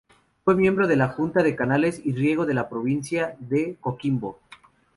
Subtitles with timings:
[0.43, 4.39] Fue miembro de la Junta de Canales y Riego de la provincia de Coquimbo.